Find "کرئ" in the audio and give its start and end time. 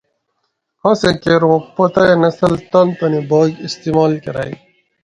4.23-4.51